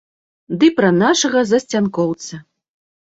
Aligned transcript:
Ды 0.61 0.69
пра 0.79 0.87
нашага 1.01 1.43
засцянкоўца. 1.51 2.41